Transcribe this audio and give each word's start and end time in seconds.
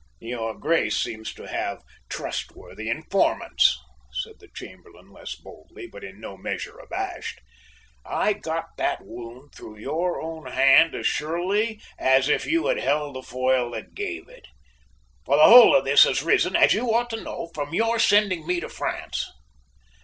"Your 0.19 0.57
Grace 0.57 0.97
seems 0.97 1.31
to 1.35 1.43
have 1.47 1.83
trustworthy 2.09 2.89
informants," 2.89 3.77
said 4.11 4.39
the 4.39 4.47
Chamberlain 4.47 5.11
less 5.11 5.35
boldly, 5.35 5.85
but 5.85 6.03
in 6.03 6.19
no 6.19 6.35
measure 6.37 6.79
abashed. 6.79 7.39
"I 8.03 8.33
got 8.33 8.77
that 8.77 9.05
wound 9.05 9.53
through 9.53 9.77
your 9.77 10.19
own 10.19 10.47
hand 10.47 10.95
as 10.95 11.05
surely 11.05 11.79
as 11.99 12.29
if 12.29 12.47
you 12.47 12.65
had 12.65 12.77
held 12.79 13.13
the 13.13 13.21
foil 13.21 13.69
that 13.73 13.93
gave 13.93 14.27
it, 14.27 14.47
for 15.23 15.37
the 15.37 15.43
whole 15.43 15.75
of 15.75 15.85
this 15.85 16.05
has 16.05 16.23
risen, 16.23 16.55
as 16.55 16.73
you 16.73 16.91
ought 16.91 17.11
to 17.11 17.21
know, 17.21 17.51
from 17.53 17.71
your 17.75 17.99
sending 17.99 18.47
me 18.47 18.59
to 18.59 18.69
France." 18.69 19.29